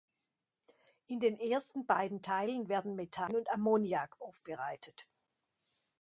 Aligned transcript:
In 1.05 1.19
den 1.19 1.39
ersten 1.39 1.85
beiden 1.85 2.23
Teilen, 2.23 2.69
werden 2.69 2.95
Methan 2.95 3.35
und 3.35 3.51
Ammoniak 3.51 4.19
aufbereitet. 4.19 5.07